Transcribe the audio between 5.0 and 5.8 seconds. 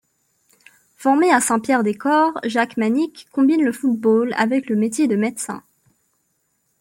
de médecin.